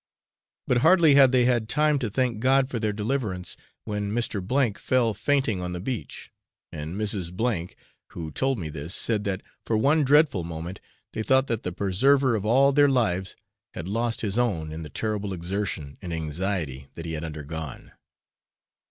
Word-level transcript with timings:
But 0.67 0.77
hardly 0.79 1.13
had 1.13 1.31
they 1.31 1.45
had 1.45 1.69
time 1.69 1.99
to 1.99 2.09
thank 2.09 2.39
God 2.39 2.71
for 2.71 2.79
their 2.79 2.91
deliverance 2.91 3.55
when 3.83 4.11
Mr. 4.11 4.73
C 4.73 4.79
fell 4.81 5.13
fainting 5.13 5.61
on 5.61 5.73
the 5.73 5.79
beach; 5.79 6.31
and 6.71 6.95
Mrs. 6.99 7.31
F, 7.69 7.75
who 8.07 8.31
told 8.31 8.57
me 8.57 8.69
this, 8.69 8.95
said 8.95 9.25
that 9.25 9.43
for 9.63 9.77
one 9.77 10.03
dreadful 10.03 10.43
moment 10.43 10.79
they 11.13 11.21
thought 11.21 11.45
that 11.45 11.61
the 11.61 11.71
preserver 11.71 12.33
of 12.35 12.43
all 12.45 12.71
their 12.71 12.89
lives 12.89 13.35
had 13.75 13.87
lost 13.87 14.21
his 14.21 14.39
own 14.39 14.71
in 14.73 14.81
the 14.81 14.89
terrible 14.89 15.33
exertion 15.33 15.99
and 16.01 16.11
anxiety 16.11 16.87
that 16.95 17.05
he 17.05 17.11
had 17.13 17.23
undergone. 17.23 17.91